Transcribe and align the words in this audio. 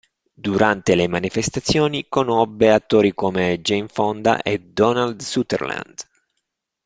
Durante 0.47 0.95
le 0.95 1.07
manifestazioni 1.07 2.07
conobbe 2.09 2.71
attori 2.73 3.13
come 3.13 3.61
Jane 3.61 3.87
Fonda 3.87 4.41
e 4.41 4.57
Donald 4.59 5.21
Sutherland. 5.21 6.01